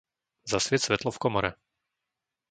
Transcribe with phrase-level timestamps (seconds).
[0.51, 1.49] Zasvieť svetlo v komore.